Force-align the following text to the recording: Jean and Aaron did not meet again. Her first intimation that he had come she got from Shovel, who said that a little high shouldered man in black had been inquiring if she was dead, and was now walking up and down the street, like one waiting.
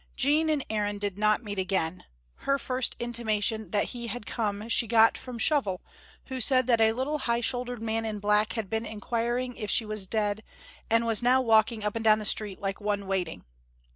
Jean 0.15 0.49
and 0.49 0.65
Aaron 0.67 0.97
did 0.97 1.19
not 1.19 1.43
meet 1.43 1.59
again. 1.59 2.05
Her 2.37 2.57
first 2.57 2.95
intimation 2.97 3.69
that 3.69 3.89
he 3.93 4.07
had 4.07 4.25
come 4.25 4.67
she 4.67 4.87
got 4.87 5.15
from 5.15 5.37
Shovel, 5.37 5.79
who 6.25 6.41
said 6.41 6.65
that 6.65 6.81
a 6.81 6.91
little 6.93 7.19
high 7.19 7.41
shouldered 7.41 7.83
man 7.83 8.03
in 8.03 8.17
black 8.17 8.53
had 8.53 8.67
been 8.67 8.87
inquiring 8.87 9.55
if 9.57 9.69
she 9.69 9.85
was 9.85 10.07
dead, 10.07 10.41
and 10.89 11.05
was 11.05 11.21
now 11.21 11.39
walking 11.39 11.83
up 11.83 11.95
and 11.95 12.03
down 12.03 12.17
the 12.17 12.25
street, 12.25 12.59
like 12.59 12.81
one 12.81 13.05
waiting. 13.05 13.45